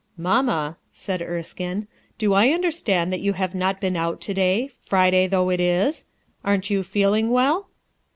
'* 0.09 0.17
"Mamma/' 0.17 0.77
said 0.91 1.21
Erskine. 1.21 1.85
"Do 2.17 2.33
I 2.33 2.49
understand 2.49 3.13
that 3.13 3.19
you 3.19 3.33
have 3.33 3.53
not 3.53 3.79
been 3.79 3.95
out, 3.95 4.19
to 4.21 4.33
day, 4.33 4.71
Friday, 4.81 5.27
though 5.27 5.51
it 5.51 5.59
is? 5.59 6.05
Aren't 6.43 6.71
you 6.71 6.81
feeling 6.81 7.29
well?" 7.29 7.67